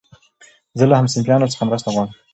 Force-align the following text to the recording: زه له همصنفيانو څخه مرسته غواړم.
زه 0.77 0.83
له 0.89 0.95
همصنفيانو 0.99 1.51
څخه 1.53 1.63
مرسته 1.69 1.89
غواړم. 1.93 2.13